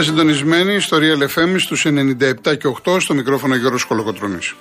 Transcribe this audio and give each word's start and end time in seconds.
Είστε 0.00 0.12
συντονισμένοι 0.12 0.80
στο 0.80 0.98
Real 1.00 1.22
FM 1.22 1.54
στους 1.58 1.86
97 1.86 1.92
και 2.42 2.68
8 2.84 3.00
στο 3.00 3.14
μικρόφωνο 3.14 3.54
Γιώργος 3.54 3.84
Κολοκοτρώνης. 3.84 4.54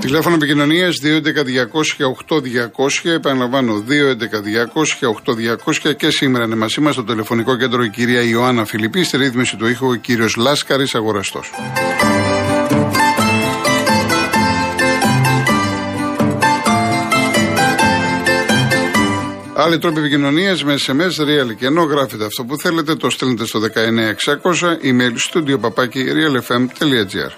Τηλέφωνο 0.00 0.34
επικοινωνίας 0.34 0.98
211-200-8200. 1.02 3.10
Επαναλαμβάνω, 3.10 3.78
211-200-8200. 3.78 5.94
Και 5.96 6.10
σήμερα 6.10 6.44
είναι 6.44 6.56
μαζί 6.56 6.80
μας 6.80 6.94
στο 6.94 7.04
τηλεφωνικό 7.04 7.56
κέντρο 7.56 7.84
η 7.84 7.90
κυρία 7.90 8.22
Ιωάννα 8.22 8.64
Φιλιππή. 8.64 9.04
Στη 9.04 9.16
ρύθμιση 9.16 9.56
του 9.56 9.66
ήχου 9.66 9.86
ο 9.86 9.94
κύριος 9.94 10.36
Λάσκαρης 10.36 10.94
Αγοραστός. 10.94 11.50
Άλλοι 19.60 19.78
τρόποι 19.78 19.98
επικοινωνίας 19.98 20.64
με 20.64 20.74
SMS, 20.86 21.22
real 21.22 21.56
και 21.56 21.66
ενώ 21.66 21.82
γράφετε 21.82 22.24
αυτό 22.24 22.44
που 22.44 22.56
θέλετε, 22.58 22.94
το 22.94 23.10
στέλνετε 23.10 23.46
στο 23.46 23.60
19600, 23.60 23.66
email 24.82 25.14
studio 25.30 25.60
papaki 25.60 25.96
realfm.gr. 25.96 27.30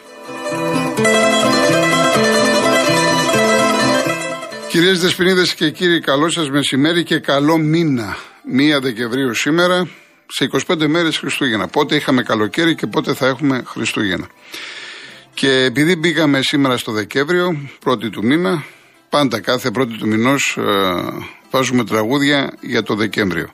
Κυρίες 4.69 5.01
Δεσποινίδες 5.01 5.55
και 5.55 5.71
κύριοι, 5.71 6.01
καλό 6.01 6.31
σας 6.31 6.51
μεσημέρι 6.51 7.03
και 7.03 7.19
καλό 7.19 7.59
μήνα. 7.59 8.17
1 8.77 8.81
Δεκεμβρίου 8.81 9.35
σήμερα, 9.35 9.89
σε 10.27 10.45
25 10.45 10.87
μέρες 10.87 11.19
Χριστούγεννα. 11.19 11.69
Πότε 11.69 11.95
είχαμε 11.95 12.23
καλοκαίρι 12.23 12.75
και 12.75 12.87
πότε 12.87 13.15
θα 13.15 13.27
έχουμε 13.27 13.63
Χριστούγεννα. 13.67 14.27
Και 15.35 15.51
επειδή 15.51 15.97
μπήκαμε 15.97 16.43
σήμερα 16.43 16.77
στο 16.77 16.93
Δεκέμβριο, 16.93 17.69
πρώτη 17.81 18.11
του 18.11 18.25
μήνα, 18.25 18.65
πάντα 19.09 19.41
κάθε 19.41 19.71
πρώτη 19.71 19.97
του 19.99 20.07
μηνός 20.07 20.57
ε, 20.59 21.39
βάζουμε 21.51 21.85
τραγούδια 21.85 22.53
για 22.61 22.83
το 22.83 22.95
Δεκέμβριο. 22.95 23.49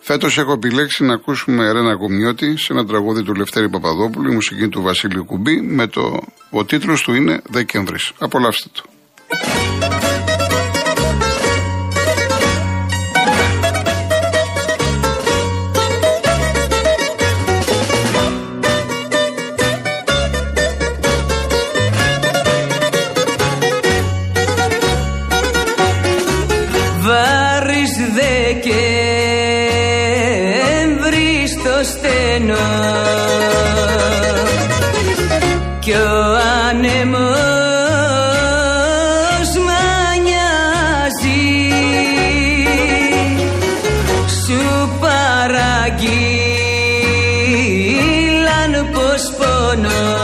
Φέτος 0.00 0.38
έχω 0.38 0.52
επιλέξει 0.52 1.04
να 1.04 1.14
ακούσουμε 1.14 1.72
Ρένα 1.72 1.96
Κομιώτη 1.96 2.56
σε 2.56 2.72
ένα 2.72 2.86
τραγούδι 2.86 3.22
του 3.22 3.34
Λευτέρη 3.34 3.68
Παπαδόπουλου, 3.68 4.30
η 4.30 4.34
μουσική 4.34 4.68
του 4.68 4.82
Βασίλειου 4.82 5.24
Κουμπί, 5.24 5.60
με 5.60 5.86
το. 5.86 6.20
Ο 6.50 6.64
τίτλος 6.64 7.02
του 7.02 7.14
είναι 7.14 7.40
Δεκέμβρης. 7.50 8.12
Απολαύστε 8.18 8.68
το. 8.72 8.82
αγγείλαν 45.86 46.22
πως 48.92 49.22
πονώ. 49.38 50.15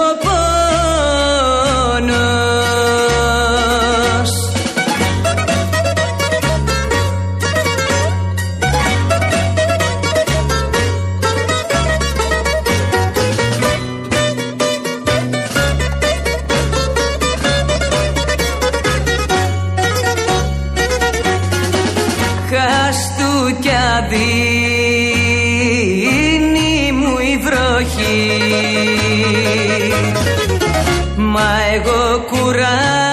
above. 0.00 0.29
ocurra. 32.00 33.09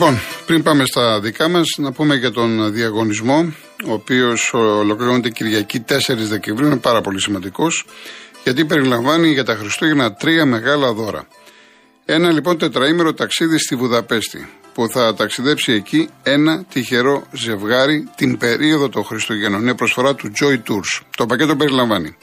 Λοιπόν, 0.00 0.20
πριν 0.46 0.62
πάμε 0.62 0.84
στα 0.84 1.20
δικά 1.20 1.48
μας, 1.48 1.66
να 1.78 1.92
πούμε 1.92 2.14
για 2.14 2.30
τον 2.30 2.72
διαγωνισμό, 2.72 3.52
ο 3.86 3.92
οποίος 3.92 4.50
ολοκληρώνεται 4.54 5.30
Κυριακή 5.30 5.84
4 5.88 5.94
Δεκεμβρίου. 6.28 6.66
Είναι 6.66 6.76
πάρα 6.76 7.00
πολύ 7.00 7.20
σημαντικός, 7.20 7.84
γιατί 8.44 8.64
περιλαμβάνει 8.64 9.28
για 9.28 9.44
τα 9.44 9.54
Χριστούγεννα 9.54 10.12
τρία 10.12 10.44
μεγάλα 10.44 10.92
δώρα. 10.92 11.26
Ένα 12.04 12.30
λοιπόν 12.30 12.58
τετραήμερο 12.58 13.14
ταξίδι 13.14 13.58
στη 13.58 13.76
Βουδαπέστη, 13.76 14.48
που 14.74 14.88
θα 14.88 15.14
ταξιδέψει 15.14 15.72
εκεί 15.72 16.08
ένα 16.22 16.64
τυχερό 16.72 17.26
ζευγάρι 17.32 18.08
την 18.16 18.38
περίοδο 18.38 18.88
των 18.88 19.04
Χριστουγέννων. 19.04 19.60
Είναι 19.60 19.74
προσφορά 19.74 20.14
του 20.14 20.32
Joy 20.40 20.54
Tours. 20.54 21.00
Το 21.16 21.26
πακέτο 21.26 21.56
περιλαμβάνει 21.56 22.16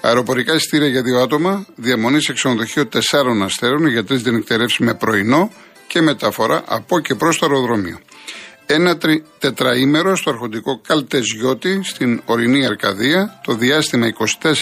αεροπορικά 0.00 0.54
εισιτήρια 0.54 0.88
για 0.88 1.02
δύο 1.02 1.18
άτομα, 1.18 1.66
διαμονή 1.74 2.22
σε 2.22 2.32
ξενοδοχείο 2.32 2.86
τεσσάρων 2.86 3.42
αστέρων 3.42 3.86
για 3.86 4.04
τρει 4.04 4.16
διενυκτερεύσει 4.16 4.82
με 4.82 4.94
πρωινό 4.94 5.50
και 5.90 6.00
μεταφορά 6.00 6.62
από 6.66 7.00
και 7.00 7.14
προς 7.14 7.38
το 7.38 7.46
αεροδρόμιο. 7.46 7.98
Ένα 8.66 8.96
τρι, 8.98 9.24
τετραήμερο 9.38 10.16
στο 10.16 10.30
αρχοντικό 10.30 10.80
Καλτεζιώτη 10.86 11.80
στην 11.82 12.22
ορεινή 12.24 12.66
Αρκαδία 12.66 13.40
το 13.44 13.54
διάστημα 13.54 14.06
24 14.42 14.54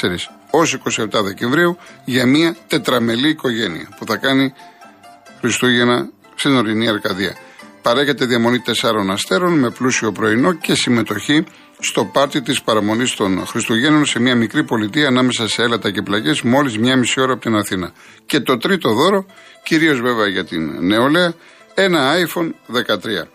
ως 0.51 0.79
27 0.99 1.23
Δεκεμβρίου 1.23 1.77
για 2.05 2.27
μια 2.27 2.57
τετραμελή 2.67 3.29
οικογένεια 3.29 3.89
που 3.99 4.07
θα 4.07 4.17
κάνει 4.17 4.53
Χριστούγεννα 5.41 6.09
στην 6.35 6.57
ορεινή 6.57 6.89
Αρκαδία. 6.89 7.37
Παρέχεται 7.89 8.25
διαμονή 8.25 8.61
τεσσάρων 8.61 9.11
αστέρων 9.11 9.59
με 9.59 9.71
πλούσιο 9.71 10.13
πρωινό 10.13 10.53
και 10.53 10.75
συμμετοχή 10.75 11.45
στο 11.79 12.05
πάρτι 12.05 12.43
της 12.43 12.63
παραμονής 12.63 13.15
των 13.15 13.47
Χριστουγέννων 13.47 14.07
σε 14.07 14.21
μια 14.21 14.35
μικρή 14.35 14.65
πολιτεία 14.65 15.07
ανάμεσα 15.07 15.49
σε 15.49 15.63
έλατα 15.63 15.91
και 15.91 16.03
πλαγιές, 16.03 16.43
μόλις 16.43 16.79
μια 16.79 16.97
μισή 16.97 17.21
ώρα 17.21 17.33
από 17.33 17.41
την 17.41 17.55
Αθήνα. 17.55 17.93
Και 18.27 18.41
το 18.41 18.57
τρίτο 18.57 18.93
δώρο, 18.93 19.27
κυρίως 19.63 20.01
βέβαια 20.01 20.27
για 20.27 20.45
την 20.45 20.87
νεολαία, 20.87 21.35
ένα 21.75 22.13
iPhone 22.15 22.51
13. 22.67 23.29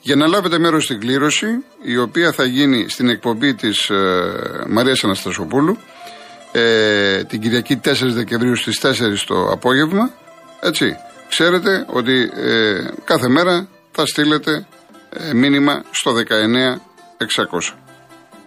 Για 0.00 0.16
να 0.16 0.26
λάβετε 0.26 0.58
μέρος 0.58 0.84
στην 0.84 1.00
κλήρωση, 1.00 1.46
η 1.82 1.96
οποία 1.96 2.32
θα 2.32 2.44
γίνει 2.44 2.88
στην 2.88 3.08
εκπομπή 3.08 3.54
της 3.54 3.90
ε, 3.90 4.64
Μαρίας 4.68 5.04
Αναστασοπούλου 5.04 5.78
ε, 6.52 7.24
την 7.24 7.40
Κυριακή 7.40 7.80
4 7.84 7.92
Δεκεμβρίου 8.02 8.56
στις 8.56 8.80
4 8.82 8.90
το 9.26 9.48
απόγευμα. 9.50 10.10
Έτσι, 10.60 10.96
ξέρετε 11.28 11.86
ότι 11.88 12.30
ε, 12.34 12.84
κάθε 13.04 13.28
μέρα 13.28 13.68
θα 13.98 14.06
στείλετε 14.06 14.66
ε, 15.10 15.32
μήνυμα 15.34 15.84
στο 15.90 16.12
19600. 16.12 17.85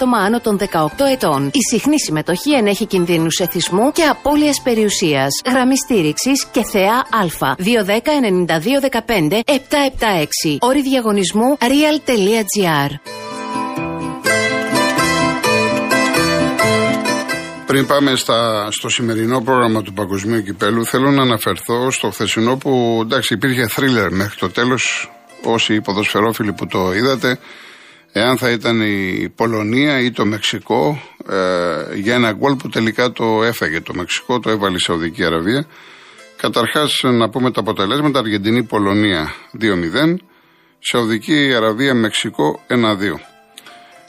άτομα 0.00 0.18
άνω 0.18 0.40
των 0.40 0.58
18 0.58 0.62
ετών. 1.12 1.50
Η 1.52 1.58
συχνή 1.70 2.00
συμμετοχή 2.00 2.52
ενέχει 2.52 2.86
κινδύνους 2.86 3.38
εθισμού 3.38 3.92
και 3.92 4.02
απώλειας 4.02 4.62
περιουσίας. 4.62 5.28
Γραμμή 5.46 5.76
στήριξης 5.76 6.46
και 6.46 6.64
θεά 6.64 6.94
Α. 6.94 7.54
210-9215-776. 7.58 10.56
Όρη 10.60 10.82
διαγωνισμού 10.82 11.58
real.gr. 11.60 12.90
Πριν 17.66 17.86
πάμε 17.86 18.16
στα, 18.16 18.68
στο 18.70 18.88
σημερινό 18.88 19.40
πρόγραμμα 19.40 19.82
του 19.82 19.92
Παγκοσμίου 19.92 20.42
Κυπέλου, 20.42 20.84
θέλω 20.84 21.10
να 21.10 21.22
αναφερθώ 21.22 21.90
στο 21.90 22.10
χθεσινό 22.10 22.56
που 22.56 23.00
εντάξει 23.02 23.34
υπήρχε 23.34 23.66
θρίλερ 23.66 24.12
μέχρι 24.12 24.38
το 24.38 24.50
τέλος. 24.50 25.10
Όσοι 25.44 25.80
ποδοσφαιρόφιλοι 25.80 26.52
που 26.52 26.66
το 26.66 26.94
είδατε, 26.94 27.38
εάν 28.12 28.38
θα 28.38 28.50
ήταν 28.50 28.80
η 28.80 29.28
Πολωνία 29.34 30.00
ή 30.00 30.10
το 30.10 30.26
Μεξικό 30.26 31.02
ε, 31.28 31.94
για 31.94 32.14
ένα 32.14 32.32
γκολ 32.32 32.56
που 32.56 32.68
τελικά 32.68 33.12
το 33.12 33.42
έφεγε 33.42 33.80
το 33.80 33.94
Μεξικό, 33.94 34.40
το 34.40 34.50
έβαλε 34.50 34.74
η 34.74 34.80
Σαουδική 34.80 35.24
Αραβία. 35.24 35.66
Καταρχάς 36.36 37.00
να 37.02 37.30
πούμε 37.30 37.50
τα 37.50 37.60
αποτελέσματα, 37.60 38.18
Αργεντινή-Πολωνία 38.18 39.34
2-0, 39.60 40.16
Σαουδική 40.78 41.52
Αραβία-Μεξικό 41.56 42.60
1-2. 42.68 42.74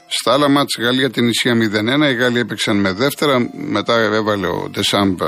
Στα 0.06 0.32
άλλα 0.32 0.48
μάτς 0.48 0.76
Γαλλία 0.80 1.10
την 1.10 1.28
Ισία 1.28 1.52
0-1, 1.52 2.10
οι 2.10 2.14
Γάλλοι 2.14 2.38
έπαιξαν 2.38 2.76
με 2.76 2.92
δεύτερα, 2.92 3.50
μετά 3.68 3.98
έβαλε 3.98 4.46
ο 4.46 4.68
Ντεσάμπ 4.70 5.20
ε, 5.20 5.26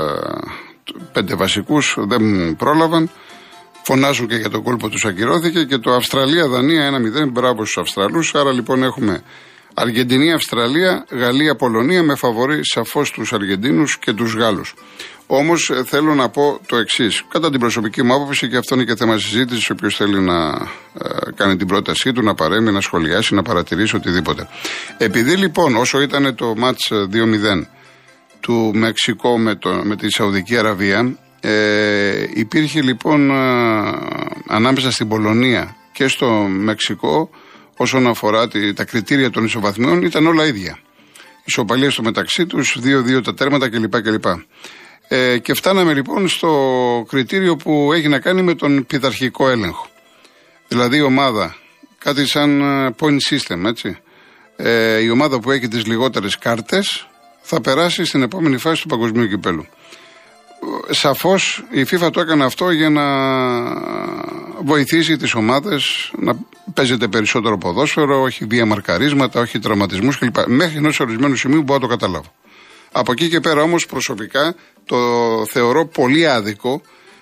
πέντε 1.11 1.35
βασικούς, 1.35 1.95
δεν 1.99 2.55
πρόλαβαν. 2.55 3.09
Φωνάζουν 3.87 4.27
και 4.27 4.35
για 4.35 4.49
τον 4.49 4.63
κόλπο 4.63 4.89
τους 4.89 5.05
ακυρώθηκε 5.05 5.63
και 5.63 5.77
το 5.77 5.91
Αυστραλία-Δανία 5.91 6.91
1-0. 7.25 7.29
Μπράβο 7.31 7.65
στους 7.65 7.77
Αυστραλούς. 7.77 8.35
Άρα 8.35 8.51
λοιπόν 8.51 8.83
έχουμε 8.83 9.23
Αργεντινή-Αυστραλία, 9.73 11.05
Γαλλία-Πολωνία 11.09 12.03
με 12.03 12.15
φαβορή 12.15 12.59
σαφώς 12.63 13.11
τους 13.11 13.33
Αργεντίνους 13.33 13.97
και 13.97 14.13
τους 14.13 14.33
Γάλλους. 14.33 14.73
Όμως 15.27 15.69
ε, 15.69 15.83
θέλω 15.83 16.15
να 16.15 16.29
πω 16.29 16.59
το 16.65 16.77
εξής. 16.77 17.23
Κατά 17.29 17.49
την 17.49 17.59
προσωπική 17.59 18.03
μου 18.03 18.13
άποψη, 18.13 18.49
και 18.49 18.57
αυτό 18.57 18.75
είναι 18.75 18.83
και 18.83 18.95
θέμα 18.95 19.17
συζήτησης, 19.17 19.69
όποιο 19.69 19.89
θέλει 19.89 20.19
να 20.19 20.47
ε, 20.93 21.31
κάνει 21.35 21.55
την 21.55 21.67
πρότασή 21.67 22.11
του, 22.11 22.21
να 22.21 22.33
παρέμει, 22.33 22.71
να 22.71 22.81
σχολιάσει, 22.81 23.33
να 23.35 23.41
παρατηρήσει 23.41 23.95
οτιδήποτε. 23.95 24.47
Επειδή 24.97 25.35
λοιπόν, 25.35 25.75
όσο 25.75 26.01
ήταν 26.01 26.35
το 26.35 26.53
ματ 26.55 26.77
2-0 26.89 27.67
του 28.39 28.71
Μεξικό 28.73 29.37
με, 29.37 29.55
το, 29.55 29.69
με 29.83 29.95
τη 29.95 30.11
Σαουδική 30.11 30.57
Αραβία, 30.57 31.17
ε, 31.47 32.27
υπήρχε 32.33 32.81
λοιπόν 32.81 33.29
ε, 33.29 33.35
ανάμεσα 34.47 34.91
στην 34.91 35.07
Πολωνία 35.07 35.75
και 35.91 36.07
στο 36.07 36.27
Μεξικό 36.49 37.29
όσον 37.77 38.07
αφορά 38.07 38.47
τη, 38.47 38.73
τα 38.73 38.85
κριτήρια 38.85 39.29
των 39.29 39.43
ισοβαθμιών 39.43 40.01
ήταν 40.01 40.27
όλα 40.27 40.45
ίδια. 40.45 40.79
Ισοπαλία 41.43 41.89
στο 41.91 42.03
μεταξύ 42.03 42.45
τους, 42.45 42.77
2-2 42.83 43.23
τα 43.23 43.33
τέρματα 43.33 43.69
κλπ. 43.69 44.01
κλπ. 44.01 44.25
Ε, 45.07 45.37
και 45.37 45.53
φτάναμε 45.53 45.93
λοιπόν 45.93 46.27
στο 46.27 47.05
κριτήριο 47.07 47.55
που 47.55 47.93
έχει 47.93 48.07
να 48.07 48.19
κάνει 48.19 48.41
με 48.41 48.55
τον 48.55 48.85
πειθαρχικό 48.85 49.49
έλεγχο. 49.49 49.87
Δηλαδή 50.67 50.97
η 50.97 51.01
ομάδα, 51.01 51.55
κάτι 51.97 52.27
σαν 52.27 52.61
ε, 52.61 52.95
point 52.99 53.17
system, 53.29 53.65
έτσι. 53.65 53.97
Ε, 54.55 54.99
η 54.99 55.09
ομάδα 55.09 55.39
που 55.39 55.51
έχει 55.51 55.67
τις 55.67 55.85
λιγότερες 55.85 56.37
κάρτες 56.37 57.07
θα 57.41 57.61
περάσει 57.61 58.05
στην 58.05 58.21
επόμενη 58.21 58.57
φάση 58.57 58.81
του 58.81 58.87
παγκοσμίου 58.87 59.27
κυπέλου 59.27 59.65
σαφώς 60.89 61.63
η 61.69 61.85
FIFA 61.89 62.09
το 62.11 62.19
έκανε 62.19 62.43
αυτό 62.43 62.71
για 62.71 62.89
να 62.89 63.03
βοηθήσει 64.63 65.17
τις 65.17 65.33
ομάδες 65.33 66.11
να 66.19 66.37
παίζεται 66.73 67.07
περισσότερο 67.07 67.57
ποδόσφαιρο, 67.57 68.21
όχι 68.21 68.45
βία 68.45 68.65
μαρκαρίσματα, 68.65 69.39
όχι 69.39 69.59
τραυματισμούς 69.59 70.17
κλπ. 70.17 70.35
Μέχρι 70.47 70.77
ενός 70.77 70.99
ορισμένου 70.99 71.35
σημείου 71.35 71.61
μπορώ 71.61 71.79
να 71.79 71.87
το 71.87 71.93
καταλάβω. 71.93 72.33
Από 72.91 73.11
εκεί 73.11 73.29
και 73.29 73.39
πέρα 73.39 73.61
όμως 73.61 73.85
προσωπικά 73.85 74.55
το 74.85 74.97
θεωρώ 75.51 75.85
πολύ 75.85 76.27
άδικο 76.27 76.81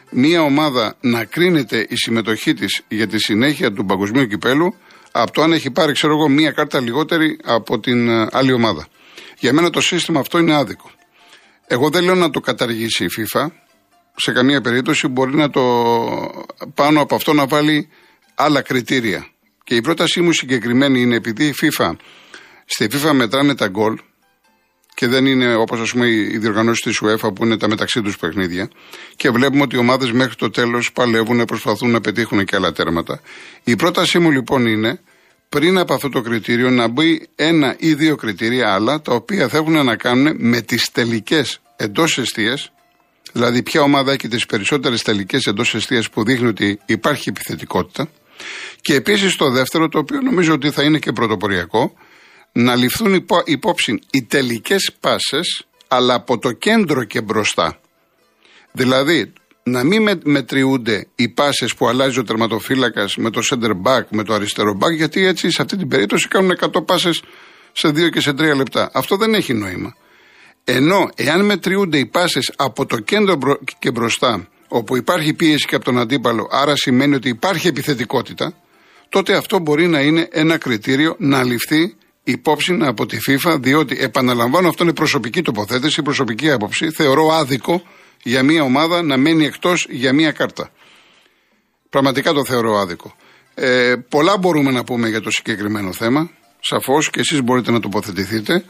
μια 0.09 0.41
ομάδα 0.41 0.95
να 0.99 1.23
κρίνεται 1.23 1.85
η 1.89 1.95
συμμετοχή 1.95 2.53
της 2.53 2.81
για 2.87 3.07
τη 3.07 3.19
συνέχεια 3.19 3.73
του 3.73 3.85
παγκοσμίου 3.85 4.27
κυπέλου 4.27 4.75
από 5.11 5.31
το 5.31 5.41
αν 5.41 5.53
έχει 5.53 5.71
πάρει, 5.71 5.93
ξέρω 5.93 6.13
εγώ, 6.13 6.27
μία 6.29 6.51
κάρτα 6.51 6.79
λιγότερη 6.79 7.39
από 7.43 7.79
την 7.79 8.09
άλλη 8.31 8.53
ομάδα. 8.53 8.87
Για 9.39 9.53
μένα 9.53 9.69
το 9.69 9.81
σύστημα 9.81 10.19
αυτό 10.19 10.37
είναι 10.37 10.55
άδικο. 10.55 10.91
Εγώ 11.67 11.89
δεν 11.89 12.03
λέω 12.03 12.15
να 12.15 12.29
το 12.29 12.39
καταργήσει 12.39 13.05
η 13.05 13.09
FIFA. 13.17 13.47
Σε 14.15 14.31
καμία 14.31 14.61
περίπτωση 14.61 15.07
μπορεί 15.07 15.35
να 15.35 15.49
το 15.49 15.61
πάνω 16.73 17.01
από 17.01 17.15
αυτό 17.15 17.33
να 17.33 17.47
βάλει 17.47 17.89
άλλα 18.35 18.61
κριτήρια. 18.61 19.27
Και 19.63 19.75
η 19.75 19.81
πρότασή 19.81 20.21
μου 20.21 20.31
συγκεκριμένη 20.31 21.01
είναι 21.01 21.15
επειδή 21.15 21.45
η 21.45 21.53
FIFA, 21.61 21.91
στη 22.65 22.87
FIFA 22.91 23.11
μετράνε 23.13 23.55
τα 23.55 23.67
γκολ 23.67 23.99
και 24.93 25.07
δεν 25.07 25.25
είναι 25.25 25.55
όπως 25.55 25.79
ας 25.79 25.91
πούμε 25.91 26.07
οι 26.07 26.37
διοργανώσεις 26.37 26.83
της 26.83 27.01
UEFA 27.03 27.35
που 27.35 27.45
είναι 27.45 27.57
τα 27.57 27.67
μεταξύ 27.67 28.01
τους 28.01 28.17
παιχνίδια 28.17 28.69
και 29.15 29.29
βλέπουμε 29.29 29.61
ότι 29.61 29.75
οι 29.75 29.79
ομάδες 29.79 30.11
μέχρι 30.11 30.35
το 30.35 30.49
τέλος 30.49 30.91
παλεύουν, 30.91 31.45
προσπαθούν 31.45 31.91
να 31.91 32.01
πετύχουν 32.01 32.45
και 32.45 32.55
άλλα 32.55 32.71
τέρματα. 32.71 33.21
Η 33.63 33.75
πρότασή 33.75 34.19
μου 34.19 34.31
λοιπόν 34.31 34.65
είναι 34.65 34.99
πριν 35.53 35.77
από 35.77 35.93
αυτό 35.93 36.09
το 36.09 36.21
κριτήριο 36.21 36.69
να 36.69 36.87
μπει 36.87 37.27
ένα 37.35 37.75
ή 37.79 37.93
δύο 37.93 38.15
κριτήρια 38.15 38.73
άλλα 38.73 39.01
τα 39.01 39.13
οποία 39.13 39.47
θα 39.47 39.57
έχουν 39.57 39.85
να 39.85 39.95
κάνουν 39.95 40.35
με 40.37 40.61
τις 40.61 40.91
τελικές 40.91 41.59
εντός 41.75 42.17
αιστείας, 42.17 42.71
δηλαδή 43.31 43.63
ποια 43.63 43.81
ομάδα 43.81 44.11
έχει 44.11 44.27
τις 44.27 44.45
περισσότερες 44.45 45.01
τελικές 45.01 45.45
εντός 45.45 45.75
αιστείας 45.75 46.09
που 46.09 46.23
δείχνει 46.23 46.47
ότι 46.47 46.79
υπάρχει 46.85 47.29
επιθετικότητα. 47.29 48.09
Και 48.81 48.93
επίσης 48.93 49.35
το 49.35 49.49
δεύτερο, 49.49 49.89
το 49.89 49.97
οποίο 49.97 50.21
νομίζω 50.21 50.53
ότι 50.53 50.71
θα 50.71 50.83
είναι 50.83 50.99
και 50.99 51.11
πρωτοποριακό, 51.11 51.93
να 52.51 52.75
ληφθούν 52.75 53.13
υπό, 53.13 53.41
υπόψη 53.45 53.99
οι 54.11 54.23
τελικές 54.23 54.91
πάσες, 54.99 55.65
αλλά 55.87 56.13
από 56.13 56.37
το 56.37 56.51
κέντρο 56.51 57.03
και 57.03 57.21
μπροστά. 57.21 57.79
Δηλαδή, 58.71 59.33
να 59.63 59.83
μην 59.83 60.21
μετριούνται 60.23 61.07
οι 61.15 61.29
πάσες 61.29 61.75
που 61.75 61.87
αλλάζει 61.87 62.19
ο 62.19 62.23
τερματοφύλακας 62.23 63.15
με 63.15 63.29
το 63.29 63.41
center 63.49 63.71
back, 63.71 64.03
με 64.09 64.23
το 64.23 64.33
αριστερό 64.33 64.77
back, 64.81 64.95
γιατί 64.95 65.25
έτσι 65.25 65.51
σε 65.51 65.61
αυτή 65.61 65.77
την 65.77 65.87
περίπτωση 65.87 66.27
κάνουν 66.27 66.57
100 66.59 66.85
πάσες 66.85 67.21
σε 67.71 67.87
2 67.87 68.09
και 68.09 68.19
σε 68.19 68.31
3 68.31 68.55
λεπτά. 68.55 68.89
Αυτό 68.93 69.15
δεν 69.15 69.33
έχει 69.33 69.53
νόημα. 69.53 69.95
Ενώ 70.63 71.09
εάν 71.15 71.45
μετριούνται 71.45 71.97
οι 71.97 72.05
πάσες 72.05 72.53
από 72.55 72.85
το 72.85 72.99
κέντρο 72.99 73.59
και 73.79 73.91
μπροστά, 73.91 74.47
όπου 74.67 74.95
υπάρχει 74.95 75.33
πίεση 75.33 75.65
και 75.65 75.75
από 75.75 75.85
τον 75.85 75.99
αντίπαλο, 75.99 76.47
άρα 76.51 76.75
σημαίνει 76.75 77.15
ότι 77.15 77.29
υπάρχει 77.29 77.67
επιθετικότητα, 77.67 78.53
τότε 79.09 79.35
αυτό 79.35 79.59
μπορεί 79.59 79.87
να 79.87 79.99
είναι 79.99 80.27
ένα 80.31 80.57
κριτήριο 80.57 81.15
να 81.19 81.43
ληφθεί 81.43 81.95
υπόψη 82.23 82.77
από 82.81 83.05
τη 83.05 83.17
FIFA, 83.27 83.57
διότι 83.59 83.97
επαναλαμβάνω, 83.99 84.67
αυτό 84.67 84.83
είναι 84.83 84.93
προσωπική 84.93 85.41
τοποθέτηση, 85.41 86.01
προσωπική 86.01 86.51
άποψη. 86.51 86.89
Θεωρώ 86.91 87.27
άδικο 87.33 87.81
για 88.23 88.43
μια 88.43 88.63
ομάδα 88.63 89.01
να 89.01 89.17
μένει 89.17 89.45
εκτός 89.45 89.87
για 89.89 90.13
μια 90.13 90.31
κάρτα. 90.31 90.69
Πραγματικά 91.89 92.33
το 92.33 92.45
θεωρώ 92.45 92.77
άδικο. 92.77 93.15
Ε, 93.53 93.95
πολλά 94.09 94.37
μπορούμε 94.37 94.71
να 94.71 94.83
πούμε 94.83 95.09
για 95.09 95.21
το 95.21 95.31
συγκεκριμένο 95.31 95.93
θέμα. 95.93 96.29
Σαφώς 96.59 97.09
και 97.09 97.19
εσείς 97.19 97.41
μπορείτε 97.41 97.71
να 97.71 97.79
τοποθετηθείτε, 97.79 98.65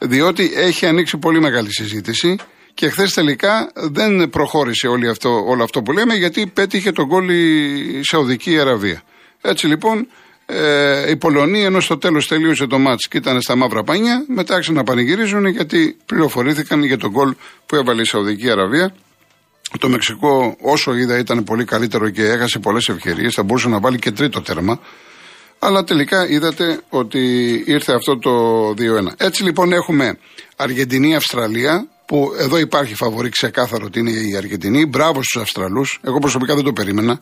διότι 0.00 0.50
έχει 0.54 0.86
ανοίξει 0.86 1.16
πολύ 1.16 1.40
μεγάλη 1.40 1.72
συζήτηση 1.72 2.36
και 2.74 2.88
χθες 2.88 3.12
τελικά 3.12 3.70
δεν 3.74 4.30
προχώρησε 4.30 4.86
όλο 4.86 5.10
αυτό, 5.10 5.44
όλο 5.46 5.62
αυτό 5.62 5.82
που 5.82 5.92
λέμε 5.92 6.14
γιατί 6.14 6.46
πέτυχε 6.46 6.92
τον 6.92 7.06
γκολ 7.06 7.28
η 7.28 8.00
Σαουδική 8.02 8.58
Αραβία. 8.58 9.02
Έτσι 9.40 9.66
λοιπόν 9.66 10.08
ε, 10.50 11.10
οι 11.10 11.16
Πολωνοί 11.16 11.64
ενώ 11.64 11.80
στο 11.80 11.98
τέλος 11.98 12.26
τελείωσε 12.26 12.66
το 12.66 12.78
μάτς 12.78 13.08
και 13.08 13.16
ήταν 13.16 13.40
στα 13.40 13.56
μαύρα 13.56 13.82
πάνια, 13.82 14.24
μετά 14.28 14.54
άρχισαν 14.54 14.74
να 14.74 14.82
πανηγυρίζουν 14.82 15.46
γιατί 15.46 15.96
πληροφορήθηκαν 16.06 16.82
για 16.82 16.98
τον 16.98 17.10
γκολ 17.10 17.34
που 17.66 17.76
έβαλε 17.76 18.00
η 18.00 18.04
Σαουδική 18.04 18.50
Αραβία. 18.50 18.94
Το 19.78 19.88
Μεξικό, 19.88 20.56
όσο 20.60 20.94
είδα, 20.94 21.18
ήταν 21.18 21.44
πολύ 21.44 21.64
καλύτερο 21.64 22.08
και 22.08 22.24
έχασε 22.24 22.58
πολλές 22.58 22.88
ευκαιρίες. 22.88 23.34
Θα 23.34 23.42
μπορούσε 23.42 23.68
να 23.68 23.80
βάλει 23.80 23.98
και 23.98 24.10
τρίτο 24.10 24.40
τέρμα. 24.40 24.80
Αλλά 25.58 25.84
τελικά 25.84 26.28
είδατε 26.28 26.80
ότι 26.88 27.52
ήρθε 27.66 27.92
αυτό 27.92 28.18
το 28.18 28.30
2-1. 28.68 28.74
Έτσι 29.16 29.42
λοιπόν 29.42 29.72
έχουμε 29.72 30.18
Αργεντινή-Αυστραλία, 30.56 31.88
που 32.06 32.32
εδώ 32.38 32.58
υπάρχει 32.58 32.94
φαβορή 32.94 33.28
ξεκάθαρο 33.28 33.84
ότι 33.86 33.98
είναι 33.98 34.10
η 34.10 34.36
Αργεντινή. 34.36 34.86
Μπράβο 34.86 35.22
στους 35.22 35.42
Αυστραλούς. 35.42 35.98
Εγώ 36.02 36.18
προσωπικά 36.18 36.54
δεν 36.54 36.64
το 36.64 36.72
περίμενα. 36.72 37.20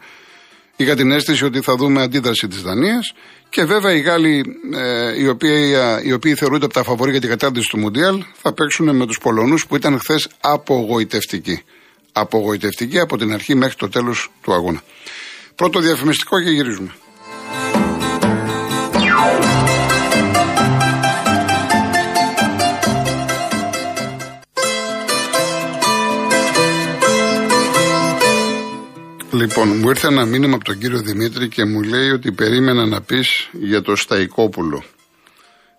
Είχα 0.81 0.95
την 0.95 1.11
αίσθηση 1.11 1.45
ότι 1.45 1.61
θα 1.61 1.75
δούμε 1.75 2.03
αντίδραση 2.03 2.49
της 2.49 2.63
Δανίας. 2.63 3.13
Και 3.49 3.65
βέβαια 3.65 3.93
οι 3.93 4.01
Γάλλοι, 4.01 4.45
ε, 4.75 5.21
οι, 5.21 5.29
οποίοι, 5.29 5.73
ε, 5.75 6.01
οι 6.09 6.13
οποίοι 6.13 6.35
θεωρούνται 6.35 6.65
από 6.65 6.75
τα 6.75 6.83
φαβορή 6.83 7.11
για 7.11 7.21
την 7.21 7.29
κατάρτιση 7.29 7.69
του 7.69 7.79
Μουντιάλ, 7.79 8.25
θα 8.43 8.53
παίξουν 8.53 8.97
με 8.97 9.07
τους 9.07 9.19
Πολωνούς 9.19 9.67
που 9.67 9.77
ήταν 9.77 9.99
χθες 9.99 10.29
απογοητευτικοί. 10.41 11.63
Απογοητευτικοί 12.13 12.99
από 12.99 13.17
την 13.17 13.33
αρχή 13.33 13.55
μέχρι 13.55 13.75
το 13.75 13.89
τέλος 13.89 14.31
του 14.43 14.53
αγώνα. 14.53 14.83
Πρώτο 15.55 15.81
διαφημιστικό 15.81 16.43
και 16.43 16.51
γυρίζουμε. 16.51 16.95
Λοιπόν, 29.39 29.69
μου 29.69 29.89
ήρθε 29.89 30.07
ένα 30.07 30.25
μήνυμα 30.25 30.55
από 30.55 30.65
τον 30.65 30.79
κύριο 30.79 30.99
Δημήτρη 30.99 31.49
και 31.49 31.65
μου 31.65 31.83
λέει 31.83 32.11
ότι 32.11 32.33
περίμενα 32.33 32.87
να 32.87 33.01
πεις 33.01 33.49
για 33.53 33.83
το 33.83 33.97
Σταϊκόπουλο. 33.97 34.85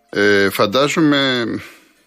Ε, 0.09 0.49
φαντάζομαι, 0.49 1.45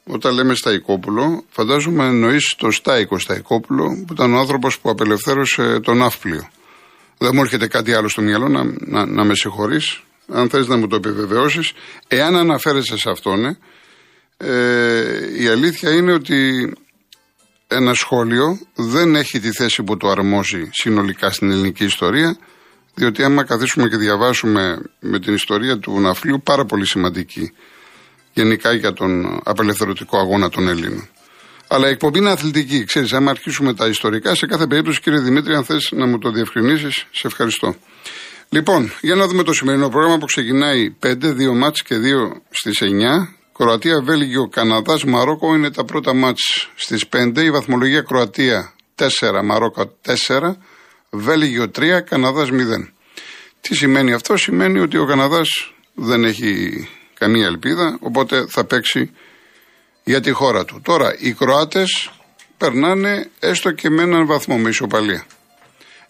όταν 0.04 0.34
λέμε 0.34 0.54
Σταϊκόπουλο, 0.54 1.44
φαντάζομαι 1.48 2.04
εννοείς 2.04 2.54
το 2.58 2.70
Στάικο 2.70 3.18
Σταϊκόπουλο, 3.18 4.04
που 4.06 4.12
ήταν 4.12 4.34
ο 4.34 4.38
άνθρωπος 4.38 4.78
που 4.78 4.90
απελευθέρωσε 4.90 5.80
τον 5.80 5.96
Ναύπλιο. 5.96 6.48
Δεν 7.18 7.30
μου 7.34 7.40
έρχεται 7.40 7.66
κάτι 7.66 7.92
άλλο 7.92 8.08
στο 8.08 8.22
μυαλό 8.22 8.48
να, 8.48 8.64
να, 8.78 9.06
να 9.06 9.24
με 9.24 9.34
συγχωρείς, 9.34 10.02
αν 10.28 10.48
θες 10.48 10.66
να 10.66 10.76
μου 10.76 10.86
το 10.86 10.96
επιβεβαιώσεις. 10.96 11.72
Εάν 12.08 12.36
αναφέρεσαι 12.36 12.98
σε 12.98 13.10
αυτόν, 13.10 13.44
ε, 13.44 13.58
ε 14.36 15.42
η 15.42 15.48
αλήθεια 15.48 15.90
είναι 15.94 16.12
ότι 16.12 16.72
ένα 17.74 17.94
σχόλιο 17.94 18.58
δεν 18.74 19.14
έχει 19.14 19.40
τη 19.40 19.52
θέση 19.52 19.82
που 19.82 19.96
το 19.96 20.08
αρμόζει 20.08 20.68
συνολικά 20.72 21.30
στην 21.30 21.50
ελληνική 21.50 21.84
ιστορία, 21.84 22.36
διότι 22.94 23.22
άμα 23.22 23.44
καθίσουμε 23.44 23.88
και 23.88 23.96
διαβάσουμε 23.96 24.82
με 25.00 25.20
την 25.20 25.34
ιστορία 25.34 25.78
του 25.78 26.00
ναυλίου, 26.00 26.40
πάρα 26.42 26.64
πολύ 26.64 26.86
σημαντική 26.86 27.52
γενικά 28.32 28.72
για 28.72 28.92
τον 28.92 29.40
απελευθερωτικό 29.44 30.18
αγώνα 30.18 30.48
των 30.48 30.68
Ελλήνων. 30.68 31.08
Αλλά 31.68 31.88
η 31.88 31.90
εκπομπή 31.90 32.18
είναι 32.18 32.30
αθλητική. 32.30 32.84
Ξέρεις, 32.84 33.12
άμα 33.12 33.30
αρχίσουμε 33.30 33.74
τα 33.74 33.86
ιστορικά, 33.86 34.34
σε 34.34 34.46
κάθε 34.46 34.66
περίπτωση, 34.66 35.00
κύριε 35.00 35.18
Δημήτρη, 35.18 35.54
αν 35.54 35.64
θες 35.64 35.88
να 35.92 36.06
μου 36.06 36.18
το 36.18 36.30
διευκρινίσεις, 36.30 37.06
σε 37.10 37.26
ευχαριστώ. 37.26 37.74
Λοιπόν, 38.48 38.92
για 39.00 39.14
να 39.14 39.26
δούμε 39.26 39.42
το 39.42 39.52
σημερινό 39.52 39.88
πρόγραμμα 39.88 40.18
που 40.18 40.26
ξεκινάει 40.26 40.90
5, 40.90 41.32
2 41.32 41.54
μάτς 41.54 41.82
και 41.82 41.98
2 41.98 42.42
στις 42.50 42.80
9. 42.82 43.36
Κροατία, 43.62 44.02
Βέλγιο, 44.02 44.48
Καναδάς, 44.48 45.04
Μαρόκο 45.04 45.54
είναι 45.54 45.70
τα 45.70 45.84
πρώτα 45.84 46.14
μάτς 46.14 46.70
στις 46.74 47.08
5. 47.08 47.42
Η 47.42 47.50
βαθμολογία 47.50 48.00
Κροατία 48.00 48.72
4, 48.94 49.08
Μαρόκο 49.44 49.96
4, 50.28 50.56
Βέλγιο 51.10 51.70
3, 51.70 52.00
Καναδάς 52.00 52.48
0. 52.50 52.92
Τι 53.60 53.74
σημαίνει 53.74 54.12
αυτό, 54.12 54.36
σημαίνει 54.36 54.78
ότι 54.78 54.98
ο 54.98 55.06
Καναδάς 55.06 55.74
δεν 55.94 56.24
έχει 56.24 56.88
καμία 57.14 57.46
ελπίδα, 57.46 57.98
οπότε 58.00 58.46
θα 58.48 58.64
παίξει 58.64 59.10
για 60.04 60.20
τη 60.20 60.30
χώρα 60.30 60.64
του. 60.64 60.80
Τώρα, 60.82 61.14
οι 61.18 61.32
Κροάτες 61.32 62.10
περνάνε 62.56 63.30
έστω 63.38 63.70
και 63.70 63.90
με 63.90 64.02
έναν 64.02 64.26
βαθμό 64.26 64.58
με 64.58 64.68
ισοπαλία. 64.68 65.26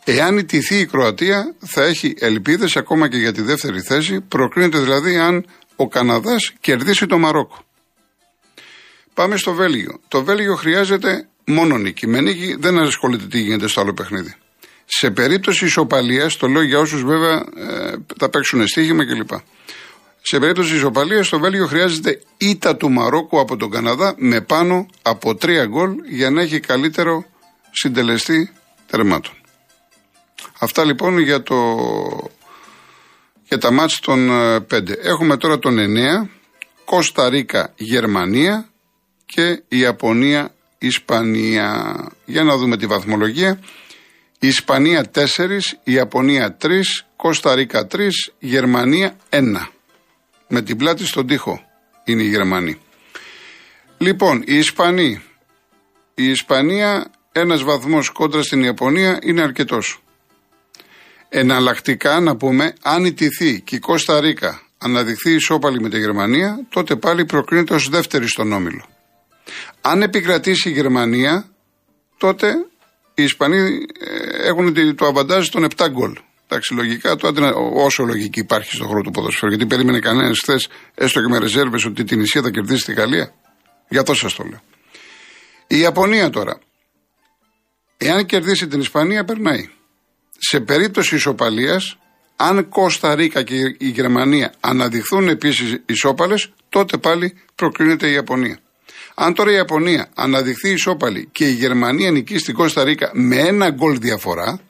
Εάν 0.04 0.38
ιτηθεί 0.38 0.76
η 0.76 0.86
Κροατία, 0.86 1.54
θα 1.58 1.84
έχει 1.84 2.14
ελπίδες 2.18 2.76
ακόμα 2.76 3.08
και 3.08 3.16
για 3.16 3.32
τη 3.32 3.42
δεύτερη 3.42 3.80
θέση. 3.80 4.20
Προκρίνεται 4.20 4.78
δηλαδή 4.78 5.16
αν 5.16 5.46
ο 5.76 5.88
Καναδάς 5.88 6.52
κερδίσει 6.60 7.06
το 7.06 7.18
Μαρόκο. 7.18 7.58
Πάμε 9.14 9.36
στο 9.36 9.52
Βέλγιο. 9.52 10.00
Το 10.08 10.24
Βέλγιο 10.24 10.54
χρειάζεται 10.54 11.28
μόνο 11.44 11.78
νίκη. 11.78 12.06
Με 12.06 12.20
νίκη 12.20 12.56
δεν 12.58 12.78
ασχολείται 12.78 13.26
τι 13.26 13.40
γίνεται 13.40 13.66
στο 13.66 13.80
άλλο 13.80 13.94
παιχνίδι. 13.94 14.34
Σε 14.84 15.10
περίπτωση 15.10 15.64
ισοπαλίας, 15.64 16.36
το 16.36 16.46
λέω 16.46 16.62
για 16.62 16.78
όσους 16.78 17.04
βέβαια 17.04 17.44
ε, 17.56 17.94
θα 18.18 18.28
παίξουν 18.28 18.66
στοίχημα 18.66 19.06
κλπ. 19.06 19.30
Σε 20.22 20.38
περίπτωση 20.38 20.74
ισοπαλίας, 20.74 21.28
το 21.28 21.38
Βέλγιο 21.38 21.66
χρειάζεται 21.66 22.20
ήττα 22.36 22.76
του 22.76 22.90
Μαρόκου 22.90 23.40
από 23.40 23.56
τον 23.56 23.70
Καναδά 23.70 24.14
με 24.16 24.40
πάνω 24.40 24.86
από 25.02 25.34
τρία 25.34 25.66
γκολ 25.66 25.94
για 26.08 26.30
να 26.30 26.42
έχει 26.42 26.60
καλύτερο 26.60 27.24
συντελεστή 27.70 28.52
τερμάτων. 28.86 29.32
Αυτά 30.58 30.84
λοιπόν 30.84 31.18
για 31.18 31.42
το 31.42 31.56
και 33.52 33.58
τα 33.58 33.72
μάτς 33.72 34.00
των 34.00 34.30
5. 34.70 34.88
Ε, 34.88 34.92
Έχουμε 35.02 35.36
τώρα 35.36 35.58
τον 35.58 35.78
9, 35.78 36.28
Κώστα 36.84 37.28
Ρίκα, 37.28 37.72
Γερμανία 37.76 38.68
και 39.26 39.62
Ιαπωνία, 39.68 40.54
Ισπανία. 40.78 41.94
Για 42.24 42.42
να 42.42 42.56
δούμε 42.56 42.76
τη 42.76 42.86
βαθμολογία. 42.86 43.60
Η 44.38 44.46
Ισπανία 44.46 45.10
4, 45.14 45.26
η 45.84 45.92
Ιαπωνία 45.92 46.56
3, 46.62 47.04
Κώστα 47.16 47.54
Ρίκα 47.54 47.86
3, 47.92 48.08
Γερμανία 48.38 49.16
1. 49.30 49.40
Με 50.48 50.62
την 50.62 50.76
πλάτη 50.76 51.06
στον 51.06 51.26
τοίχο 51.26 51.60
είναι 52.04 52.22
η 52.22 52.28
Γερμανία. 52.28 52.76
Λοιπόν, 53.98 54.42
η 54.46 54.56
Ισπανία. 54.56 55.22
Η 56.14 56.30
Ισπανία 56.30 57.10
ένας 57.32 57.62
βαθμός 57.62 58.10
κόντρα 58.10 58.42
στην 58.42 58.62
Ιαπωνία 58.62 59.18
είναι 59.22 59.42
αρκετός. 59.42 60.01
Εναλλακτικά 61.34 62.20
να 62.20 62.36
πούμε, 62.36 62.74
αν 62.82 63.04
ιτηθεί 63.04 63.60
και 63.60 63.76
η 63.76 63.78
Κώστα 63.78 64.20
Ρίκα 64.20 64.62
αναδειχθεί 64.78 65.30
ισόπαλη 65.34 65.80
με 65.80 65.88
τη 65.88 65.98
Γερμανία, 65.98 66.66
τότε 66.68 66.96
πάλι 66.96 67.24
προκρίνεται 67.24 67.74
ως 67.74 67.88
δεύτερη 67.88 68.28
στον 68.28 68.52
όμιλο. 68.52 68.84
Αν 69.80 70.02
επικρατήσει 70.02 70.68
η 70.68 70.72
Γερμανία, 70.72 71.48
τότε 72.18 72.52
οι 73.14 73.22
Ισπανοί 73.22 73.58
ε, 73.58 74.48
έχουν 74.48 74.94
το 74.96 75.06
αβαντάζ 75.06 75.48
των 75.48 75.66
7 75.76 75.86
γκολ. 75.90 76.18
Εντάξει, 76.48 76.74
λογικά, 76.74 77.16
το 77.16 77.32
όσο 77.74 78.04
λογική 78.04 78.40
υπάρχει 78.40 78.74
στον 78.74 78.86
χώρο 78.86 79.00
του 79.00 79.10
ποδοσφαίρου. 79.10 79.50
Γιατί 79.50 79.66
περίμενε 79.66 79.98
κανένας 79.98 80.38
χθες, 80.38 80.68
έστω 80.94 81.20
και 81.20 81.28
με 81.28 81.38
ρεζέρβες, 81.38 81.84
ότι 81.84 82.04
την 82.04 82.20
Ισία 82.20 82.42
θα 82.42 82.50
κερδίσει 82.50 82.84
τη 82.84 82.92
Γαλλία. 82.92 83.34
Για 83.88 84.00
αυτό 84.00 84.14
σας 84.14 84.34
το 84.34 84.44
λέω. 84.44 84.62
Η 85.66 85.78
Ιαπωνία 85.78 86.30
τώρα. 86.30 86.58
Εάν 87.96 88.26
κερδίσει 88.26 88.66
την 88.66 88.80
Ισπανία, 88.80 89.24
περνάει. 89.24 89.70
Σε 90.38 90.60
περίπτωση 90.60 91.14
ισοπαλίας, 91.14 91.98
αν 92.36 92.68
Κώστα 92.68 93.14
Ρίκα 93.14 93.42
και 93.42 93.54
η 93.78 93.88
Γερμανία 93.88 94.52
αναδειχθούν 94.60 95.28
επίσης 95.28 95.82
ισόπαλες, 95.86 96.52
τότε 96.68 96.98
πάλι 96.98 97.34
προκρίνεται 97.54 98.08
η 98.08 98.12
Ιαπωνία. 98.12 98.58
Αν 99.14 99.34
τώρα 99.34 99.50
η 99.50 99.54
Ιαπωνία 99.54 100.10
αναδειχθεί 100.14 100.70
ισόπαλη 100.70 101.28
και 101.32 101.48
η 101.48 101.52
Γερμανία 101.52 102.10
νικήσει 102.10 102.38
στην 102.38 102.54
Κώστα 102.54 102.84
Ρίκα 102.84 103.10
με 103.12 103.36
ένα 103.36 103.70
γκολ 103.70 103.98
διαφορά, 103.98 104.60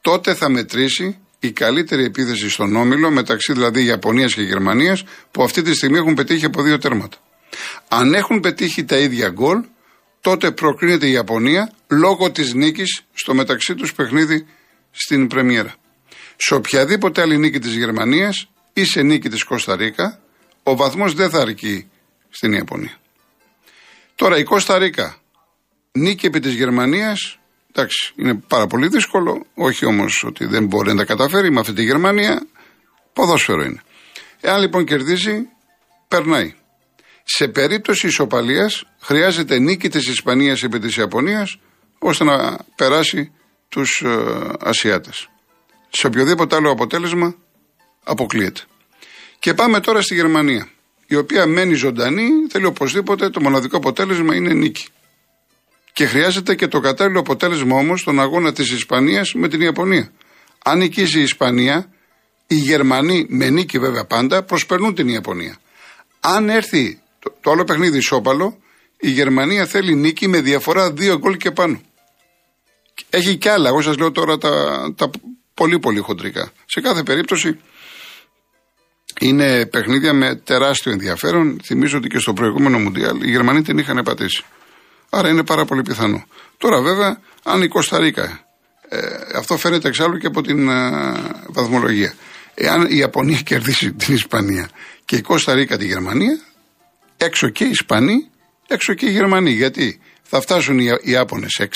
τότε 0.00 0.34
θα 0.34 0.48
μετρήσει 0.48 1.18
η 1.40 1.52
καλύτερη 1.52 2.04
επίθεση 2.04 2.50
στον 2.50 2.76
όμιλο 2.76 3.10
μεταξύ 3.10 3.52
δηλαδή 3.52 3.84
Ιαπωνίας 3.84 4.34
και 4.34 4.42
Γερμανίας 4.42 5.04
που 5.30 5.42
αυτή 5.42 5.62
τη 5.62 5.74
στιγμή 5.74 5.96
έχουν 5.96 6.14
πετύχει 6.14 6.44
από 6.44 6.62
δύο 6.62 6.78
τέρματα. 6.78 7.16
Αν 7.88 8.14
έχουν 8.14 8.40
πετύχει 8.40 8.84
τα 8.84 8.96
ίδια 8.96 9.28
γκολ, 9.28 9.64
τότε 10.20 10.50
προκρίνεται 10.50 11.06
η 11.06 11.12
Ιαπωνία 11.12 11.72
λόγω 11.88 12.30
της 12.30 12.54
νίκης 12.54 13.02
στο 13.12 13.34
μεταξύ 13.34 13.74
τους 13.74 13.94
παιχνίδι 13.94 14.46
στην 14.92 15.26
Πρεμιέρα. 15.26 15.74
Σε 16.36 16.54
οποιαδήποτε 16.54 17.20
άλλη 17.20 17.38
νίκη 17.38 17.58
της 17.58 17.76
Γερμανίας 17.76 18.48
ή 18.72 18.84
σε 18.84 19.02
νίκη 19.02 19.28
της 19.28 19.42
Κώστα 19.44 19.76
Ρίκα, 19.76 20.20
ο 20.62 20.76
βαθμός 20.76 21.14
δεν 21.14 21.30
θα 21.30 21.40
αρκεί 21.40 21.90
στην 22.30 22.52
Ιαπωνία. 22.52 22.96
Τώρα 24.14 24.38
η 24.38 24.42
Κώστα 24.42 24.78
Ρίκα, 24.78 25.16
νίκη 25.92 26.26
επί 26.26 26.40
της 26.40 26.54
Γερμανίας, 26.54 27.38
εντάξει, 27.72 28.12
είναι 28.16 28.34
πάρα 28.34 28.66
πολύ 28.66 28.88
δύσκολο, 28.88 29.46
όχι 29.54 29.84
όμως 29.84 30.24
ότι 30.26 30.44
δεν 30.44 30.66
μπορεί 30.66 30.88
να 30.88 30.96
τα 30.96 31.04
καταφέρει 31.04 31.50
με 31.50 31.60
αυτή 31.60 31.72
τη 31.72 31.82
Γερμανία, 31.82 32.46
ποδόσφαιρο 33.12 33.62
είναι. 33.62 33.82
Εάν 34.40 34.60
λοιπόν 34.60 34.84
κερδίσει, 34.84 35.48
περνάει. 36.08 36.54
Σε 37.24 37.48
περίπτωση 37.48 38.06
ισοπαλίας 38.06 38.84
χρειάζεται 39.00 39.58
νίκη 39.58 39.88
της 39.88 40.08
Ισπανίας 40.08 40.62
επί 40.62 40.78
της 40.78 40.96
Ιαπωνίας 40.96 41.58
ώστε 41.98 42.24
να 42.24 42.58
περάσει 42.76 43.32
τους 43.72 44.02
ε, 44.04 44.48
Ασιάτες. 44.60 45.28
Σε 45.88 46.06
οποιοδήποτε 46.06 46.56
άλλο 46.56 46.70
αποτέλεσμα 46.70 47.34
αποκλείεται. 48.04 48.60
Και 49.38 49.54
πάμε 49.54 49.80
τώρα 49.80 50.02
στη 50.02 50.14
Γερμανία, 50.14 50.68
η 51.06 51.16
οποία 51.16 51.46
μένει 51.46 51.74
ζωντανή, 51.74 52.28
θέλει 52.50 52.64
οπωσδήποτε 52.64 53.30
το 53.30 53.40
μοναδικό 53.40 53.76
αποτέλεσμα 53.76 54.34
είναι 54.34 54.52
νίκη. 54.52 54.86
Και 55.92 56.06
χρειάζεται 56.06 56.54
και 56.54 56.68
το 56.68 56.80
κατάλληλο 56.80 57.20
αποτέλεσμα 57.20 57.76
όμως 57.76 58.00
στον 58.00 58.20
αγώνα 58.20 58.52
της 58.52 58.70
Ισπανίας 58.70 59.34
με 59.34 59.48
την 59.48 59.60
Ιαπωνία. 59.60 60.12
Αν 60.64 60.78
νικήσει 60.78 61.18
η 61.18 61.22
Ισπανία, 61.22 61.92
οι 62.46 62.54
Γερμανοί 62.54 63.26
με 63.28 63.50
νίκη 63.50 63.78
βέβαια 63.78 64.04
πάντα 64.04 64.42
προσπερνούν 64.42 64.94
την 64.94 65.08
Ιαπωνία. 65.08 65.56
Αν 66.20 66.48
έρθει 66.48 67.00
το, 67.18 67.34
το 67.40 67.50
άλλο 67.50 67.64
παιχνίδι 67.64 67.96
ισόπαλο, 67.98 68.58
η 69.00 69.10
Γερμανία 69.10 69.66
θέλει 69.66 69.94
νίκη 69.94 70.28
με 70.28 70.40
διαφορά 70.40 70.92
δύο 70.92 71.18
γκολ 71.18 71.36
και 71.36 71.50
πάνω. 71.50 71.80
Έχει 73.10 73.36
κι 73.36 73.48
άλλα. 73.48 73.68
Εγώ 73.68 73.82
σας 73.82 73.96
λέω 73.96 74.12
τώρα 74.12 74.38
τα, 74.38 74.94
τα 74.96 75.10
πολύ 75.54 75.78
πολύ 75.78 75.98
χοντρικά. 75.98 76.52
Σε 76.66 76.80
κάθε 76.80 77.02
περίπτωση 77.02 77.60
Είναι 79.20 79.66
παιχνίδια 79.66 80.12
με 80.12 80.34
τεράστιο 80.34 80.92
ενδιαφέρον. 80.92 81.60
Θυμίζω 81.64 81.98
ότι 81.98 82.08
και 82.08 82.18
στο 82.18 82.32
προηγούμενο 82.32 82.78
Μουντιάλ 82.78 83.22
οι 83.22 83.30
Γερμανοί 83.30 83.62
την 83.62 83.78
είχαν 83.78 84.02
πατήσει. 84.04 84.44
Άρα 85.10 85.28
είναι 85.28 85.44
πάρα 85.44 85.64
πολύ 85.64 85.82
πιθανό. 85.82 86.24
Τώρα 86.58 86.82
βέβαια, 86.82 87.20
αν 87.42 87.62
η 87.62 87.68
Κωνσταντίνα, 87.68 88.40
ε, 88.88 88.98
αυτό 89.36 89.56
φαίνεται 89.56 89.88
εξάλλου 89.88 90.18
και 90.18 90.26
από 90.26 90.42
την 90.42 90.68
ε, 90.68 91.12
βαθμολογία. 91.46 92.14
Εάν 92.54 92.86
η 92.90 92.96
Ιαπωνία 92.96 93.40
κερδίσει 93.50 93.92
την 93.92 94.14
Ισπανία 94.14 94.70
και 95.04 95.16
η 95.16 95.20
Κωνσταντίνα 95.20 95.76
τη 95.76 95.86
Γερμανία, 95.86 96.40
έξω 97.16 97.48
και 97.48 97.64
οι 97.64 97.70
Ισπανοί, 97.70 98.30
έξω 98.66 98.94
και 98.94 99.06
οι 99.06 99.10
Γερμανοί. 99.10 99.50
Γιατί 99.50 100.00
θα 100.22 100.40
φτάσουν 100.40 100.78
οι 100.78 100.88
Ιάπωνες 101.02 101.60
6, 101.60 101.66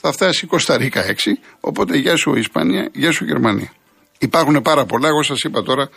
θα 0.00 0.12
φτάσει 0.12 0.44
η 0.44 0.48
Κωνσταντίνα 0.48 1.04
6, 1.06 1.12
οπότε 1.60 1.96
γεια 1.96 2.16
σου 2.16 2.34
Ισπανία, 2.34 2.90
γεια 2.92 3.12
σου 3.12 3.24
Γερμανία. 3.24 3.72
Υπάρχουν 4.18 4.62
πάρα 4.62 4.84
πολλά, 4.84 5.08
εγώ 5.08 5.22
σας 5.22 5.40
είπα 5.40 5.62
τώρα 5.62 5.88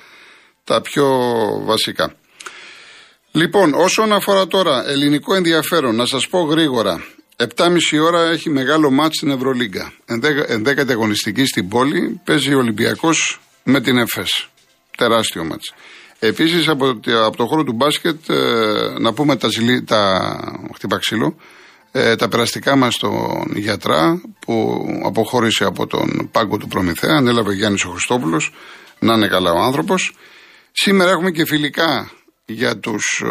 τα 0.63 0.81
πιο 0.81 1.07
βασικά. 1.65 2.15
Λοιπόν, 3.31 3.73
όσον 3.73 4.13
αφορά 4.13 4.47
τώρα 4.47 4.89
ελληνικό 4.89 5.35
ενδιαφέρον, 5.35 5.95
να 5.95 6.05
σας 6.05 6.27
πω 6.27 6.39
γρήγορα. 6.39 7.03
7.30 7.37 7.71
ώρα 8.01 8.29
έχει 8.29 8.49
μεγάλο 8.49 8.91
μάτς 8.91 9.15
στην 9.15 9.29
Ευρωλίγκα. 9.29 9.93
Ενδέκατη 10.47 10.91
αγωνιστική 10.91 11.45
στην 11.45 11.67
πόλη, 11.67 12.21
παίζει 12.23 12.53
ο 12.53 12.57
Ολυμπιακός 12.57 13.39
με 13.63 13.81
την 13.81 13.97
ΕΦΕΣ. 13.97 14.49
Τεράστιο 14.97 15.43
μάτς. 15.43 15.73
Επίσης 16.19 16.67
από, 16.67 16.99
από 17.25 17.37
το 17.37 17.45
χώρο 17.45 17.63
του 17.63 17.73
μπάσκετ, 17.73 18.29
ε, 18.29 18.35
να 18.99 19.13
πούμε 19.13 19.35
τα, 19.35 19.47
ζηλί, 19.47 19.83
τα 19.83 20.39
χτυπά 20.75 20.97
ξύλο, 20.97 21.35
ε, 21.95 22.15
τα 22.15 22.27
περαστικά 22.27 22.75
μας 22.75 22.93
στον 22.93 23.55
γιατρά 23.55 24.21
που 24.39 24.85
αποχώρησε 25.05 25.65
από 25.65 25.87
τον 25.87 26.29
πάγκο 26.31 26.57
του 26.57 26.67
Προμηθέα, 26.67 27.15
ανέλαβε 27.15 27.49
ο 27.49 27.53
Γιάννης 27.53 27.85
ο 27.85 27.89
Χριστόπουλος, 27.89 28.53
να 28.99 29.13
είναι 29.13 29.27
καλά 29.27 29.51
ο 29.51 29.57
άνθρωπος. 29.57 30.15
Σήμερα 30.71 31.11
έχουμε 31.11 31.31
και 31.31 31.45
φιλικά 31.45 32.11
για 32.45 32.77
τους 32.77 33.23
ε, 33.25 33.29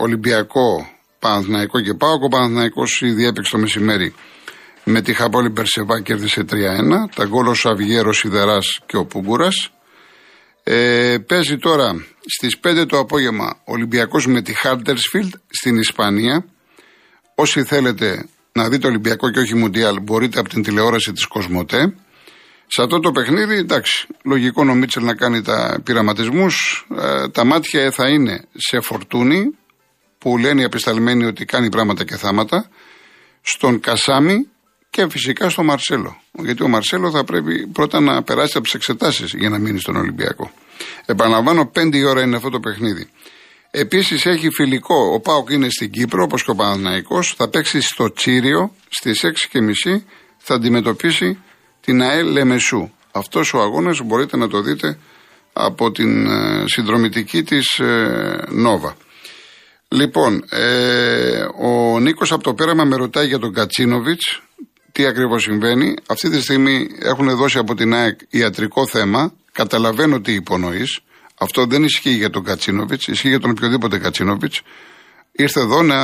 Ολυμπιακό, 0.00 0.88
Παναθηναϊκό 1.18 1.80
και 1.80 1.94
Πάοκ. 1.94 2.22
Ο 2.22 2.28
Παναθηναϊκός 2.28 3.00
ήδη 3.00 3.26
έπαιξε 3.26 3.50
το 3.52 3.58
μεσημέρι 3.58 4.14
με 4.84 5.00
τη 5.00 5.12
Χαπόλη 5.12 5.50
Περσεβά 5.50 6.00
κέρδισε 6.00 6.44
3-1. 6.50 6.54
Τα 7.14 7.24
γκολ 7.24 7.46
ο 7.46 7.54
Σαβιέρο 7.54 8.12
Σιδεράς 8.12 8.80
και 8.86 8.96
ο 8.96 9.04
Πούγκουρας. 9.04 9.70
Ε, 10.62 11.16
παίζει 11.26 11.58
τώρα 11.58 12.06
στις 12.26 12.58
5 12.60 12.86
το 12.88 12.98
απόγευμα 12.98 13.60
Ολυμπιακός 13.64 14.26
με 14.26 14.42
τη 14.42 14.52
Χάρτερσφιλντ 14.52 15.34
στην 15.48 15.76
Ισπανία. 15.76 16.44
Όσοι 17.34 17.64
θέλετε 17.64 18.28
να 18.52 18.68
δείτε 18.68 18.86
Ολυμπιακό 18.86 19.30
και 19.30 19.38
όχι 19.38 19.54
Μουντιάλ, 19.54 20.00
μπορείτε 20.00 20.38
από 20.38 20.48
την 20.48 20.62
τηλεόραση 20.62 21.12
της 21.12 21.26
Κοσμοτέ. 21.26 21.94
Σε 22.66 22.82
αυτό 22.82 23.00
το 23.00 23.10
παιχνίδι, 23.10 23.54
εντάξει, 23.54 24.06
λογικό 24.24 24.62
ο 24.70 24.74
Μίτσελ 24.74 25.04
να 25.04 25.14
κάνει 25.14 25.42
τα 25.42 25.80
πειραματισμούς. 25.84 26.86
Ε, 26.98 27.28
τα 27.28 27.44
μάτια 27.44 27.90
θα 27.90 28.08
είναι 28.08 28.44
σε 28.54 28.80
φορτούνη, 28.80 29.56
που 30.18 30.38
λένε 30.38 30.60
οι 30.60 30.64
απεσταλμένοι 30.64 31.24
ότι 31.24 31.44
κάνει 31.44 31.68
πράγματα 31.68 32.04
και 32.04 32.16
θάματα, 32.16 32.68
στον 33.40 33.80
Κασάμι 33.80 34.48
και 34.90 35.08
φυσικά 35.08 35.48
στον 35.48 35.64
Μαρσέλο. 35.64 36.20
Γιατί 36.32 36.62
ο 36.62 36.68
Μαρσέλο 36.68 37.10
θα 37.10 37.24
πρέπει 37.24 37.66
πρώτα 37.66 38.00
να 38.00 38.22
περάσει 38.22 38.52
από 38.54 38.64
τις 38.64 38.74
εξετάσεις 38.74 39.32
για 39.34 39.48
να 39.48 39.58
μείνει 39.58 39.80
στον 39.80 39.96
Ολυμπιακό. 39.96 40.50
Επαναλαμβάνω, 41.06 41.70
5 41.74 42.04
ώρα 42.08 42.22
είναι 42.22 42.36
αυτό 42.36 42.50
το 42.50 42.60
παιχνίδι. 42.60 43.08
Επίσης 43.76 44.26
έχει 44.26 44.50
φιλικό. 44.50 45.12
Ο 45.14 45.20
Πάοκ 45.20 45.50
είναι 45.50 45.68
στην 45.70 45.90
Κύπρο, 45.90 46.22
όπως 46.22 46.44
και 46.44 46.50
ο 46.50 46.54
Παναναναϊκό. 46.54 47.22
Θα 47.22 47.48
παίξει 47.48 47.80
στο 47.80 48.12
Τσίριο 48.12 48.74
στις 48.88 49.24
6.30 49.52 50.02
θα 50.38 50.54
αντιμετωπίσει 50.54 51.38
την 51.80 52.02
ΑΕΛ 52.02 52.26
Λεμεσού. 52.26 52.90
Αυτός 53.12 53.54
ο 53.54 53.60
αγώνας 53.60 54.00
μπορείτε 54.04 54.36
να 54.36 54.48
το 54.48 54.60
δείτε 54.60 54.98
από 55.52 55.90
την 55.90 56.26
ε, 56.26 56.64
συνδρομητική 56.66 57.42
της 57.42 57.78
ε, 57.78 58.44
Νόβα. 58.48 58.96
Λοιπόν, 59.88 60.44
ε, 60.50 61.44
ο 61.62 62.00
Νίκος 62.00 62.32
από 62.32 62.42
το 62.42 62.54
πέραμα 62.54 62.84
με 62.84 62.96
ρωτάει 62.96 63.26
για 63.26 63.38
τον 63.38 63.52
Κατσίνοβιτς 63.52 64.42
τι 64.92 65.06
ακριβώς 65.06 65.42
συμβαίνει. 65.42 65.94
Αυτή 66.06 66.30
τη 66.30 66.40
στιγμή 66.40 66.88
έχουν 67.02 67.36
δώσει 67.36 67.58
από 67.58 67.74
την 67.74 67.94
ΑΕΚ 67.94 68.18
ιατρικό 68.28 68.86
θέμα. 68.86 69.32
Καταλαβαίνω 69.52 70.20
τι 70.20 70.32
υπονοείς. 70.32 71.00
Αυτό 71.38 71.66
δεν 71.66 71.84
ισχύει 71.84 72.10
για 72.14 72.30
τον 72.30 72.44
Κατσίνοβιτς, 72.44 73.06
ισχύει 73.06 73.28
για 73.28 73.40
τον 73.40 73.50
οποιοδήποτε 73.50 73.98
Κατσίνοβιτς. 73.98 74.62
Ήρθε 75.32 75.60
εδώ 75.60 75.82
να 75.82 75.96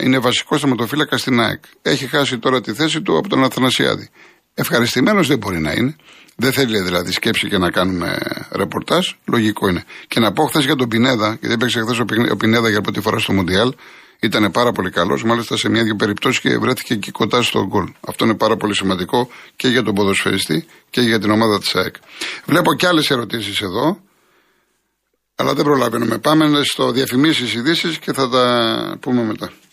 είναι 0.00 0.18
βασικός 0.18 0.60
θεματοφύλακας 0.60 1.20
στην 1.20 1.40
ΑΕΚ. 1.40 1.62
Έχει 1.82 2.06
χάσει 2.06 2.38
τώρα 2.38 2.60
τη 2.60 2.72
θέση 2.72 3.02
του 3.02 3.16
από 3.16 3.28
τον 3.28 3.44
Αθανασιάδη. 3.44 4.08
Ευχαριστημένος 4.54 5.28
δεν 5.28 5.38
μπορεί 5.38 5.60
να 5.60 5.72
είναι. 5.72 5.96
Δεν 6.36 6.52
θέλει 6.52 6.80
δηλαδή 6.80 7.12
σκέψη 7.12 7.48
και 7.48 7.58
να 7.58 7.70
κάνουμε 7.70 8.18
ρεπορτάζ. 8.52 9.10
Λογικό 9.24 9.68
είναι. 9.68 9.84
Και 10.08 10.20
να 10.20 10.32
πω 10.32 10.44
χθες 10.44 10.64
για 10.64 10.74
τον 10.74 10.88
Πινέδα, 10.88 11.36
γιατί 11.40 11.54
έπαιξε 11.54 11.80
χθες 11.80 11.98
ο 12.30 12.36
Πινέδα 12.36 12.68
για 12.68 12.80
πρώτη 12.80 13.00
φορά 13.00 13.18
στο 13.18 13.32
Μοντιάλ. 13.32 13.74
Ήταν 14.20 14.50
πάρα 14.50 14.72
πολύ 14.72 14.90
καλός, 14.90 15.24
μάλιστα 15.24 15.56
σε 15.56 15.68
μια-δυο 15.68 15.94
περιπτώσεις 15.94 16.40
και 16.40 16.58
βρέθηκε 16.58 16.94
εκεί 16.94 17.10
κοντά 17.10 17.42
στο 17.42 17.66
γκολ. 17.66 17.92
Αυτό 18.00 18.24
είναι 18.24 18.34
πάρα 18.34 18.56
πολύ 18.56 18.74
σημαντικό 18.74 19.28
και 19.56 19.68
για 19.68 19.82
τον 19.82 19.94
ποδοσφαιριστή 19.94 20.66
και 20.90 21.00
για 21.00 21.18
την 21.18 21.30
ομάδα 21.30 21.58
της 21.58 21.74
ΑΕΚ. 21.74 21.94
Βλέπω 22.44 22.74
και 22.74 22.86
άλλες 22.86 23.10
ερωτήσεις 23.10 23.60
εδώ, 23.60 24.00
αλλά 25.40 25.54
δεν 25.54 25.64
προλαβαίνουμε. 25.64 26.18
Πάμε 26.18 26.62
στο 26.64 26.90
διαφημίσεις 26.90 27.54
ειδήσεις 27.54 27.98
και 27.98 28.12
θα 28.12 28.28
τα 28.28 28.96
πούμε 29.00 29.22
μετά. 29.22 29.50